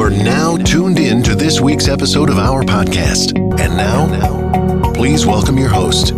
[0.00, 3.36] are now tuned in to this week's episode of our podcast.
[3.60, 6.14] And now, please welcome your host.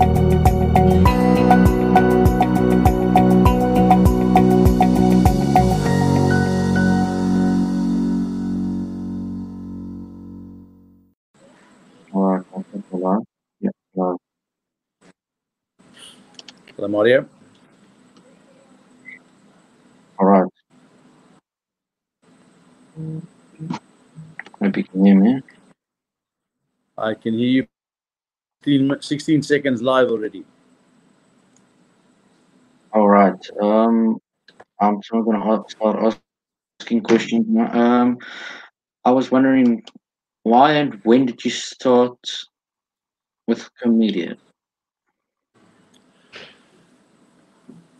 [12.12, 12.82] All right, okay.
[13.60, 13.70] Yeah,
[16.76, 17.26] Hello, Mario.
[20.18, 20.51] all right.
[24.72, 25.42] Hope you can hear me.
[26.96, 27.66] I can hear you
[28.64, 30.46] 16, 16 seconds live already.
[32.94, 33.36] All right.
[33.60, 34.16] Um,
[34.80, 36.16] I'm still gonna a- start
[36.80, 37.70] asking questions now.
[37.78, 38.18] Um,
[39.04, 39.84] I was wondering
[40.44, 42.16] why and when did you start
[43.46, 44.38] with comedian?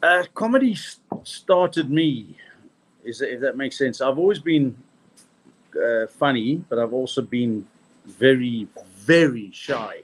[0.03, 0.75] Uh, comedy
[1.23, 2.39] started me,
[3.05, 4.01] is that, if that makes sense.
[4.01, 4.75] I've always been
[5.77, 7.67] uh, funny, but I've also been
[8.07, 10.03] very, very shy.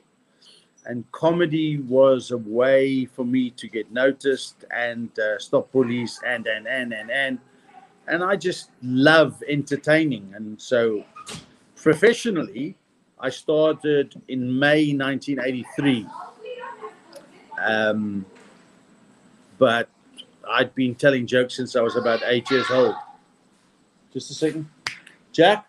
[0.86, 6.46] And comedy was a way for me to get noticed and uh, stop bullies and,
[6.46, 7.38] and, and, and, and.
[8.06, 10.32] And I just love entertaining.
[10.34, 11.04] And so
[11.76, 12.74] professionally,
[13.20, 16.06] I started in May 1983.
[17.60, 18.24] Um,
[19.58, 19.88] but
[20.48, 22.94] I'd been telling jokes since I was about eight years old.
[24.12, 24.68] Just a second.
[25.38, 25.68] Jack?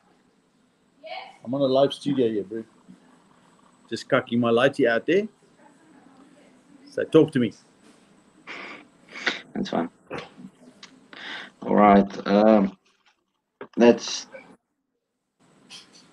[1.05, 1.13] Yes.
[1.45, 2.63] I'm on a live studio here, bro.
[3.87, 5.27] Just cucking my lighty out there.
[6.89, 7.53] So talk to me.
[9.53, 9.89] That's fine.
[11.61, 12.27] All right.
[12.27, 12.75] Um,
[13.77, 14.25] that's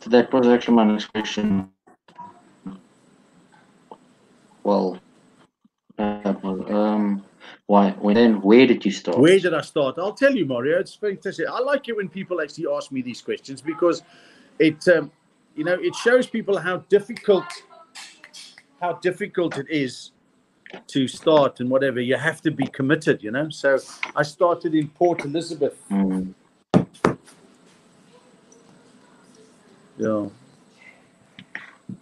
[0.07, 1.71] that was actually my next question.
[4.65, 5.01] Well,
[5.99, 7.25] um,
[7.67, 7.91] why?
[7.93, 8.41] When then?
[8.43, 9.19] Where did you start?
[9.19, 9.97] Where did I start?
[9.99, 10.79] I'll tell you, Mario.
[10.79, 11.47] It's fantastic.
[11.49, 14.03] I like it when people actually ask me these questions because
[14.59, 15.11] it, um,
[15.57, 17.45] you know, it shows people how difficult,
[18.81, 20.13] how difficult it is
[20.87, 22.01] to start and whatever.
[22.01, 23.49] You have to be committed, you know.
[23.51, 23.79] So
[24.15, 25.77] I started in Port Elizabeth.
[25.91, 26.35] Mm,
[29.99, 30.27] Yeah.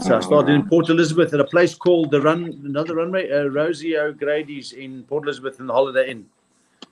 [0.00, 3.44] So I started in Port Elizabeth at a place called the Run, another runway, uh,
[3.44, 6.26] Rosie O'Grady's in Port Elizabeth in the Holiday Inn.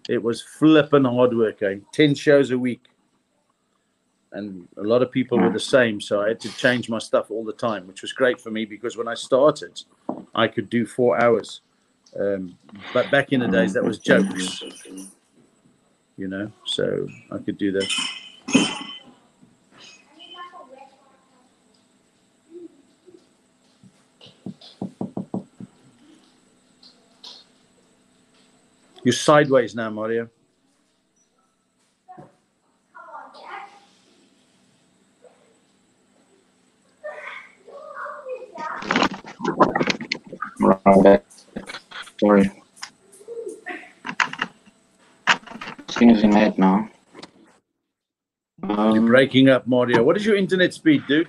[0.08, 1.76] It was flipping hard work, eh?
[1.92, 2.82] 10 shows a week.
[4.32, 6.00] And a lot of people were the same.
[6.00, 8.64] So I had to change my stuff all the time, which was great for me
[8.64, 9.82] because when I started,
[10.34, 11.60] I could do four hours.
[12.19, 12.56] Um,
[12.92, 14.62] but back in the days, that was jokes,
[16.16, 16.50] you know?
[16.66, 18.88] So I could do that.
[29.04, 30.28] You're sideways now, Mario.
[42.20, 42.50] Sorry.
[45.88, 46.88] Things in that now.
[48.62, 50.02] You're Um, breaking up, Mario.
[50.02, 51.28] What is your internet speed, dude?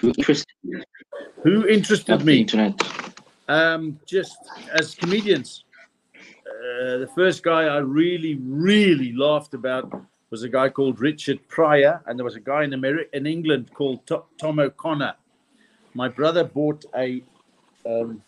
[0.00, 0.46] Who interested
[1.44, 2.40] Who interested me?
[2.40, 2.74] internet?
[3.48, 4.36] Um, just
[4.72, 5.64] as comedians.
[6.60, 9.90] Uh, the first guy I really, really laughed about
[10.28, 13.70] was a guy called Richard Pryor, and there was a guy in America, in England
[13.72, 15.14] called To- Tom O'Connor.
[15.94, 17.22] My brother bought a,
[17.86, 18.22] um,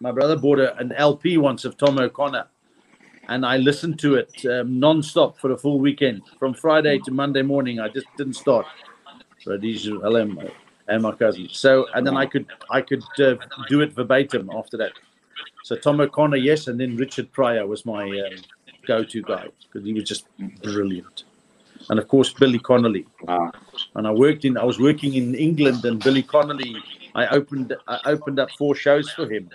[0.00, 2.46] my brother bought a, an LP once of Tom O'Connor,
[3.28, 7.42] and I listened to it um, non-stop for a full weekend, from Friday to Monday
[7.42, 7.80] morning.
[7.80, 8.66] I just didn't stop.
[10.34, 10.50] My-
[10.88, 11.48] and my cousin.
[11.50, 13.36] So and then I could I could uh,
[13.68, 14.92] do it verbatim after that.
[15.62, 18.36] So Tom O'Connor, yes, and then Richard Pryor was my um,
[18.86, 20.26] go-to guy because he was just
[20.62, 21.24] brilliant.
[21.88, 23.06] And of course Billy Connolly.
[23.22, 23.50] Wow.
[23.94, 26.76] And I worked in I was working in England, and Billy Connolly.
[27.14, 29.50] I opened I opened up four shows for him,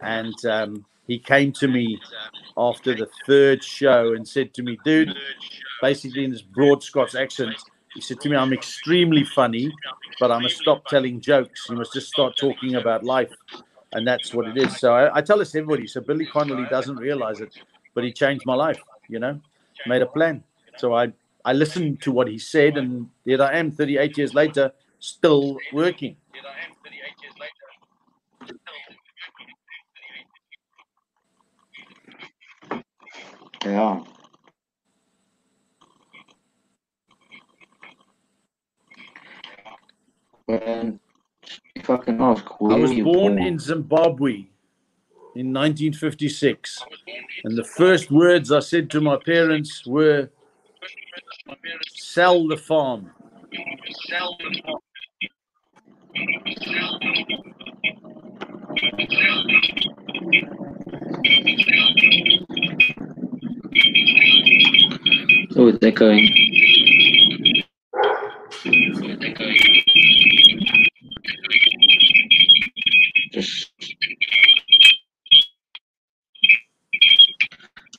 [0.00, 1.98] and um, he came to me
[2.56, 5.14] after the third show and said to me, "Dude,"
[5.80, 7.56] basically in this broad Scots accent,
[7.94, 9.72] he said to me, "I'm extremely funny,
[10.20, 11.66] but I must stop telling jokes.
[11.68, 13.32] You must just start talking about life."
[13.92, 14.78] And that's what it is.
[14.78, 15.86] So I, I tell this everybody.
[15.86, 17.56] So Billy Connolly doesn't realize it,
[17.94, 18.82] but he changed my life.
[19.08, 19.40] You know,
[19.86, 20.44] made a plan.
[20.76, 21.12] So I
[21.44, 26.16] I listened to what he said, and here I am, 38 years later, still working.
[33.64, 34.02] Yeah.
[40.48, 41.00] And
[41.90, 44.46] I ask, I was you born in Zimbabwe
[45.34, 46.84] in 1956.
[47.44, 50.30] And the first words I said to my parents were,
[51.94, 53.10] Sell the farm.
[65.56, 66.28] Oh, it's echoing.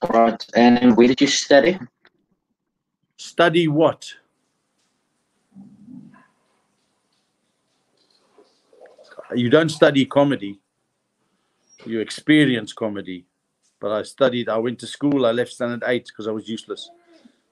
[0.10, 0.46] Right.
[0.56, 1.80] And where did you study?
[3.18, 4.12] Study what?
[9.36, 10.60] You don't study comedy.
[11.86, 13.26] You experience comedy.
[13.80, 16.90] But I studied, I went to school, I left standard eight because I was useless.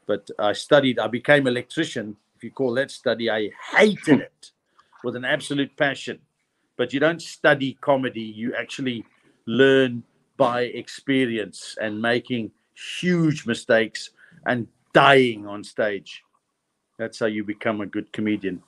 [0.06, 2.18] But I studied, I became electrician.
[2.38, 4.52] If you call that study, I hated it
[5.04, 6.20] with an absolute passion.
[6.78, 9.06] But you don't study comedy, you actually
[9.48, 10.04] learn
[10.38, 12.52] by experience and making
[13.00, 14.12] huge mistakes
[14.46, 16.22] and dying on stage.
[17.00, 18.62] That's how you become a good comedian.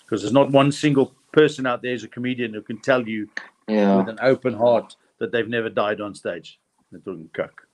[0.00, 3.28] Because there's not one single person out there who's a comedian who can tell you
[3.68, 3.98] Yeah.
[3.98, 6.58] with an open heart that they've never died on stage.
[6.90, 7.68] They're talking cook.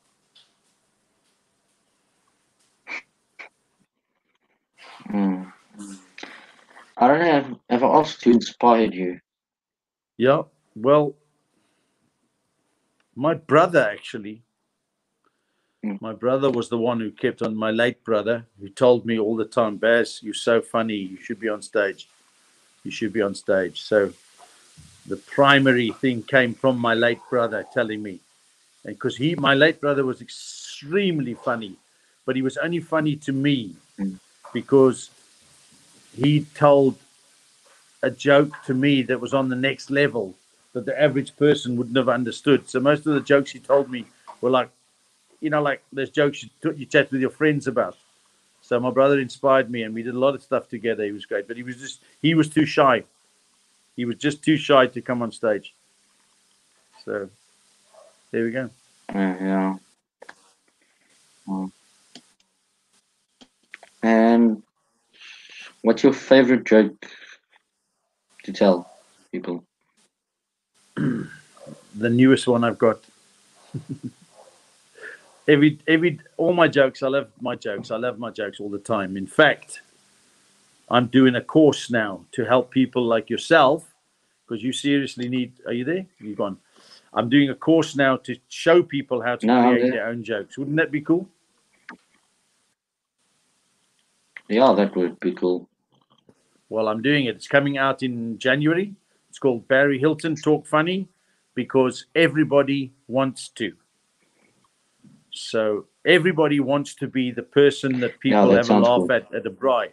[5.04, 5.44] Hmm.
[6.96, 9.20] I don't know if, if I asked who inspired you.
[10.16, 10.42] Yeah,
[10.74, 11.14] well,
[13.14, 14.42] my brother actually,
[15.84, 16.00] Mm.
[16.00, 19.36] my brother was the one who kept on, my late brother, who told me all
[19.36, 22.08] the time, Baz, you're so funny, you should be on stage.
[22.82, 23.82] You should be on stage.
[23.82, 24.12] So
[25.06, 28.20] the primary thing came from my late brother telling me.
[28.84, 31.76] And because he, my late brother was extremely funny,
[32.24, 34.18] but he was only funny to me Mm.
[34.52, 35.10] Because
[36.14, 36.96] he told
[38.02, 40.34] a joke to me that was on the next level
[40.72, 42.68] that the average person wouldn't have understood.
[42.68, 44.06] So most of the jokes he told me
[44.40, 44.70] were like,
[45.40, 47.96] you know, like those jokes you, t- you chat with your friends about.
[48.62, 51.04] So my brother inspired me, and we did a lot of stuff together.
[51.04, 53.04] He was great, but he was just he was too shy.
[53.96, 55.72] He was just too shy to come on stage.
[57.04, 57.28] So
[58.32, 58.70] there we go.
[59.14, 59.76] Uh, yeah.
[61.46, 61.66] Hmm.
[64.06, 64.62] And
[65.82, 66.94] what's your favorite joke
[68.44, 68.88] to tell
[69.32, 69.64] people?
[70.96, 71.28] the
[72.08, 73.00] newest one I've got.
[75.48, 77.90] every every all my jokes, I love my jokes.
[77.90, 79.16] I love my jokes all the time.
[79.16, 79.80] In fact,
[80.88, 83.92] I'm doing a course now to help people like yourself
[84.46, 85.52] because you seriously need.
[85.66, 86.06] Are you there?
[86.20, 86.58] You've gone?
[87.12, 90.56] I'm doing a course now to show people how to No, create their own jokes.
[90.56, 91.28] Wouldn't that be cool?
[94.48, 95.68] Yeah, that would be cool.
[96.68, 97.36] Well, I'm doing it.
[97.36, 98.94] It's coming out in January.
[99.28, 101.08] It's called Barry Hilton Talk Funny
[101.54, 103.72] because everybody wants to.
[105.30, 109.12] So everybody wants to be the person that people that have a laugh cool.
[109.12, 109.88] at at a braai.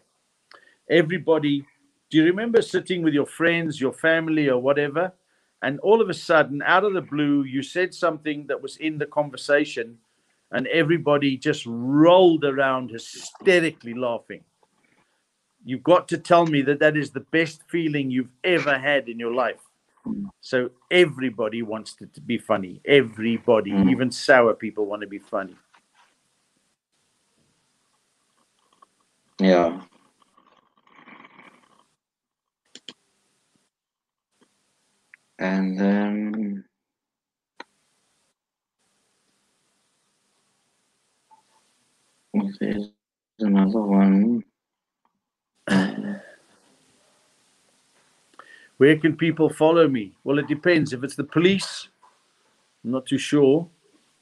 [0.89, 1.65] Everybody,
[2.09, 5.13] do you remember sitting with your friends, your family, or whatever?
[5.61, 8.97] And all of a sudden, out of the blue, you said something that was in
[8.97, 9.97] the conversation,
[10.53, 14.43] and everybody just rolled around hysterically laughing.
[15.65, 19.19] You've got to tell me that that is the best feeling you've ever had in
[19.19, 19.59] your life.
[20.41, 22.81] So everybody wants to, to be funny.
[22.85, 23.89] Everybody, Mm.
[23.89, 25.55] even sour people, want to be funny.
[29.39, 29.81] Yeah.
[35.39, 36.65] And then
[42.59, 42.89] there's
[43.39, 44.43] another one.
[48.77, 50.13] Where can people follow me?
[50.23, 50.93] Well, it depends.
[50.93, 51.89] If it's the police,
[52.83, 53.67] I'm not too sure,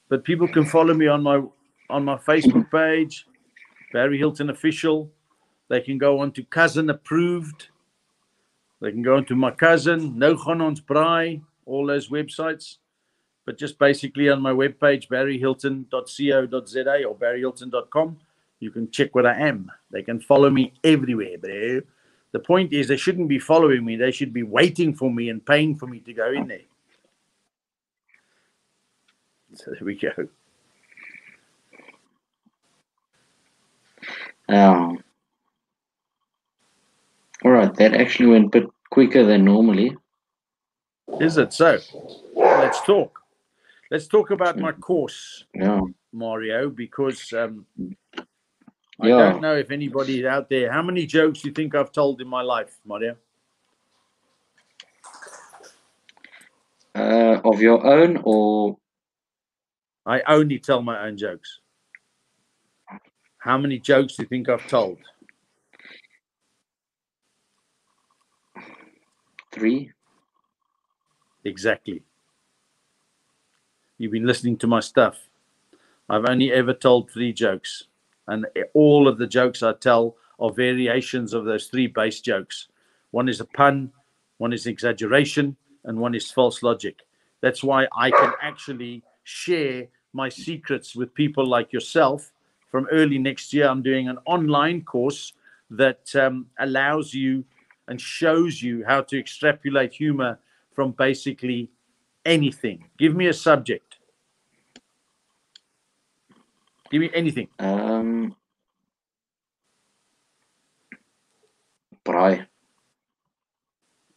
[0.10, 1.42] but people can follow me on my
[1.90, 3.26] on my Facebook page,
[3.94, 5.12] Barry Hilton official.
[5.70, 7.70] They can go on to cousin approved.
[8.82, 12.78] They can go into my cousin, No Braai, all those websites.
[13.46, 18.18] But just basically on my webpage, barryhilton.co.za or barryhilton.com,
[18.60, 19.72] you can check what I am.
[19.90, 21.82] They can follow me everywhere, bro.
[22.32, 23.96] The point is, they shouldn't be following me.
[23.96, 26.60] They should be waiting for me and paying for me to go in there.
[29.54, 30.30] So there we go.
[34.48, 34.94] Yeah.
[37.44, 39.98] All right, that actually went a bit quicker than normally.
[41.20, 41.80] Is it so?
[42.34, 43.21] Let's talk.
[43.92, 45.82] Let's talk about my course, Yeah.
[46.14, 47.66] Mario, because um,
[49.02, 49.18] I Yeah.
[49.18, 50.72] don't know if anybody out there.
[50.72, 53.18] How many jokes do you think I've told in my life, Mario?
[56.96, 58.78] Uh, of your own or
[60.06, 61.60] I only tell my own jokes.
[63.40, 65.00] How many jokes do you think I've told?
[69.52, 69.92] Three.
[71.44, 72.04] Exactly.
[74.02, 75.30] You've been listening to my stuff.
[76.10, 77.84] I've only ever told three jokes,
[78.28, 82.68] and all of the jokes I tell are variations of those three base jokes.
[83.12, 83.92] One is a pun,
[84.40, 87.02] one is exaggeration, and one is false logic.
[87.42, 92.32] That's why I can actually share my secrets with people like yourself.
[92.72, 95.34] From early next year, I'm doing an online course
[95.70, 97.46] that um, allows you
[97.88, 100.40] and shows you how to extrapolate humor
[100.74, 101.70] from basically
[102.26, 102.86] anything.
[102.98, 103.98] Give me a subject.
[106.92, 107.48] Give me anything.
[107.60, 108.36] Um.
[112.06, 112.48] Braai.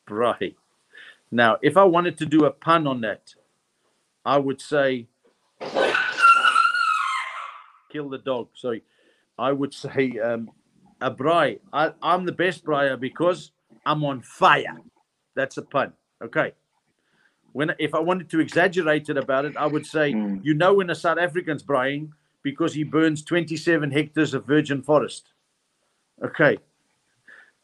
[0.09, 0.57] Right.
[1.31, 3.35] Now, if I wanted to do a pun on that,
[4.25, 5.09] I would say
[7.91, 8.49] kill the dog.
[8.55, 8.83] Sorry.
[9.39, 10.51] I would say um,
[11.01, 11.61] a braai.
[11.73, 13.53] I, I'm the best braaier because
[13.87, 14.79] I'm on fire.
[15.35, 15.93] That's a pun.
[16.23, 16.53] Okay.
[17.55, 20.45] When if I wanted to exaggerate it about it, I would say, Mm.
[20.45, 22.11] you know, when a South African's braaiing
[22.43, 25.29] because he burns 27 hectares of virgin forest.
[26.23, 26.59] Okay.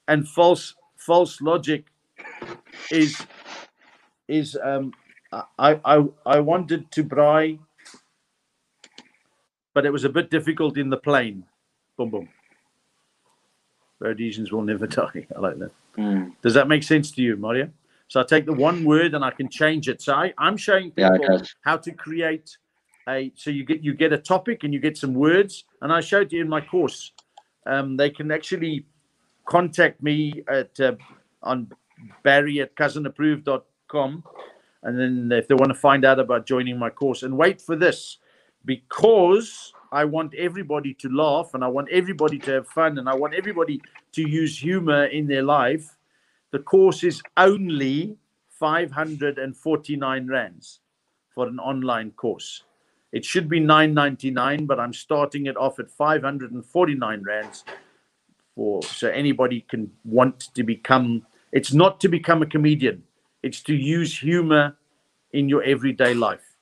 [0.06, 1.86] And false false logic
[2.90, 3.20] is
[4.28, 4.92] is um
[5.32, 7.58] I I I wanted to braai,
[9.74, 11.44] but it was a bit difficult in the plane.
[11.96, 12.28] Boom boom.
[13.98, 15.26] Rhodesians will never die.
[15.36, 15.72] I like that.
[15.98, 16.32] Mm.
[16.42, 17.70] Does that make sense to you, Mario?
[18.10, 20.02] So I take the one word and I can change it.
[20.02, 21.54] So I, I'm showing people does.
[21.62, 22.58] how to create
[23.08, 23.30] a.
[23.36, 26.32] So you get you get a topic and you get some words, and I showed
[26.32, 27.12] you in my course.
[27.66, 28.84] Um, they can actually
[29.48, 30.96] contact me at uh,
[31.44, 31.70] on
[32.24, 34.24] Barry at cousinapproved.com,
[34.82, 37.76] and then if they want to find out about joining my course, and wait for
[37.76, 38.18] this
[38.64, 43.14] because I want everybody to laugh and I want everybody to have fun and I
[43.14, 43.80] want everybody
[44.12, 45.96] to use humor in their life.
[46.52, 48.16] The course is only
[48.50, 50.80] 549 rands
[51.34, 52.64] for an online course.
[53.12, 57.64] It should be 999, but I'm starting it off at 549 rands
[58.54, 63.02] for so anybody can want to become it's not to become a comedian,
[63.42, 64.76] it's to use humor
[65.32, 66.56] in your everyday life.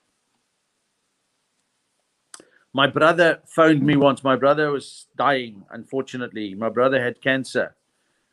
[2.73, 4.23] My brother phoned me once.
[4.23, 6.55] My brother was dying, unfortunately.
[6.55, 7.75] My brother had cancer,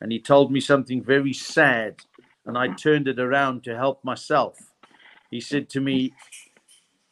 [0.00, 1.96] and he told me something very sad,
[2.44, 4.56] and I turned it around to help myself.
[5.30, 6.12] He said to me,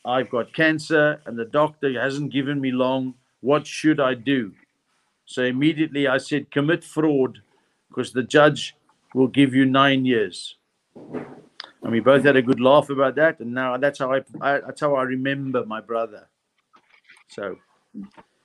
[0.04, 3.14] I've got cancer, and the doctor hasn't given me long.
[3.40, 4.52] What should I do?
[5.26, 7.40] So immediately I said, commit fraud,
[7.88, 8.76] because the judge
[9.14, 10.56] will give you nine years.
[10.94, 14.60] And we both had a good laugh about that, and now that's how I, I
[14.60, 16.28] that's how I remember my brother.
[17.28, 17.56] So,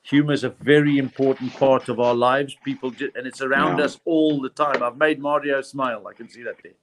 [0.01, 2.56] humor is a very important part of our lives.
[2.63, 3.86] People, and it's around Yeah.
[3.86, 4.82] us all the time.
[4.82, 6.08] I've made Mario smile.
[6.08, 6.74] I can see that there.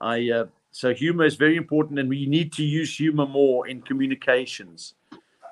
[0.00, 3.80] I uh, so humor is very important, and we need to use humor more in
[3.82, 4.94] communications,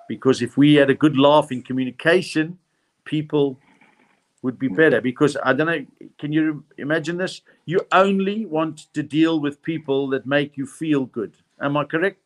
[0.09, 2.59] because if we had a good laugh in communication,
[3.05, 3.59] people
[4.43, 5.01] would be better.
[5.01, 5.87] Because I don't know,
[6.19, 7.43] can you imagine this?
[7.65, 11.35] You only want to deal with people that make you feel good.
[11.61, 12.19] Am I correct?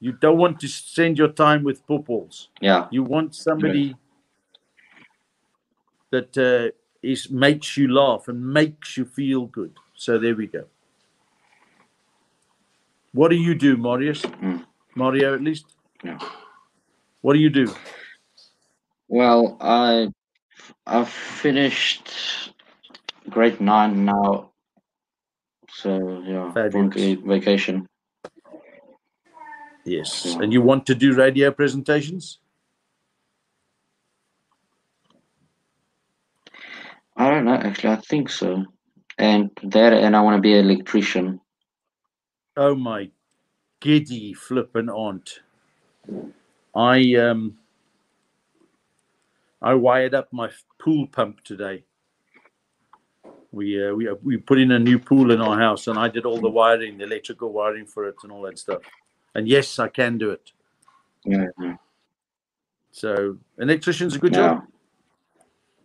[0.00, 2.48] You don't want to spend your time with pupils.
[2.60, 2.86] Yeah.
[2.90, 3.96] You want somebody
[6.10, 6.70] that uh,
[7.02, 9.72] is makes you laugh and makes you feel good.
[9.94, 10.64] So there we go.
[13.12, 14.22] What do you do, Marius?
[14.22, 14.64] Mm.
[14.94, 15.66] Mario, at least.
[16.04, 16.18] Yeah.
[17.20, 17.74] What do you do?
[19.08, 20.08] Well, I
[20.86, 22.52] I've finished
[23.28, 24.50] grade nine now.
[25.70, 27.86] So yeah, vacation.
[29.88, 30.36] Yes.
[30.40, 32.38] And you want to do radio presentations?
[37.16, 38.64] I don't know, actually, I think so.
[39.16, 41.40] And that, and I want to be an electrician.
[42.56, 43.10] Oh my
[43.80, 45.40] giddy flippin' aunt.
[46.74, 47.58] I um
[49.62, 51.84] I wired up my pool pump today.
[53.50, 56.26] We uh, we we put in a new pool in our house, and I did
[56.26, 58.82] all the wiring, the electrical wiring for it, and all that stuff.
[59.38, 60.50] And yes, I can do it.
[61.24, 61.76] Yeah.
[62.90, 64.48] So, an electrician's a good Yeah.
[64.48, 64.66] job,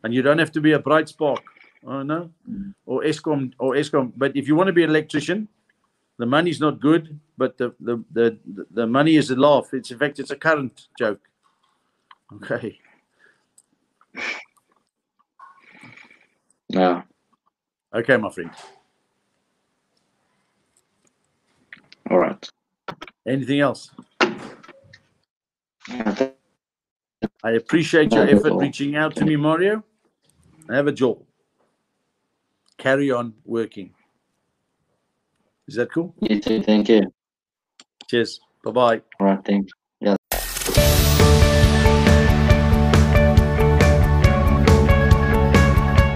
[0.03, 1.43] and you don't have to be a bright spark.
[1.85, 2.31] Oh no,
[2.87, 4.11] or Eskom or Eskom.
[4.17, 5.47] But if you want to be an electrician,
[6.17, 8.39] the money's not good, but the the the,
[8.71, 9.71] the money is a laugh.
[9.71, 11.21] It's in fact it's a current joke.
[12.33, 12.79] Okay.
[16.69, 17.03] Yeah.
[17.93, 18.49] Okay, my friend.
[22.09, 22.49] All right.
[23.25, 23.91] Anything else?
[27.43, 29.83] I appreciate your effort reaching out to me, Mario.
[30.69, 31.23] I have a job.
[32.77, 33.91] Carry on working.
[35.67, 36.13] Is that cool?
[36.19, 36.61] You too.
[36.63, 37.13] Thank you.
[38.09, 38.41] Cheers.
[38.63, 39.01] Bye bye.
[39.19, 39.45] All right.
[39.45, 39.71] Thanks.
[40.01, 40.15] Yeah.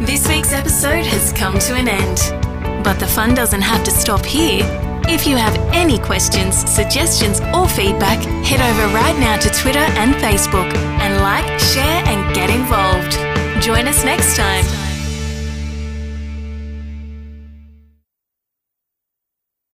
[0.06, 2.84] This week's episode has come to an end.
[2.84, 4.64] But the fun doesn't have to stop here.
[5.10, 10.14] If you have any questions, suggestions, or feedback, head over right now to Twitter and
[10.16, 13.14] Facebook and like, share, and get involved.
[13.64, 14.87] Join us next time.